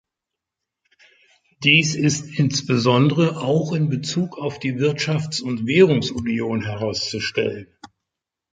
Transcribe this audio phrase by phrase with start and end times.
[1.63, 7.67] Dies ist insbesondere auch in bezug auf die Wirtschafts- und Währungsunion herauszustellen.